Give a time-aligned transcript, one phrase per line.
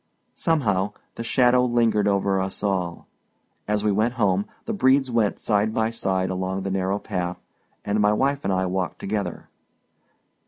[0.33, 3.05] Somehow, the shadow lingered over us all.
[3.67, 7.37] As we went home, the Bredes went side by side along the narrow path,
[7.85, 9.47] and my wife and I walked together.